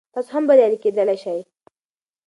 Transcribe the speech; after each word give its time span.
تاسو 0.13 0.29
هم 0.35 0.43
بریالی 0.47 0.81
کیدلی 0.83 1.17
شئ. 1.23 1.39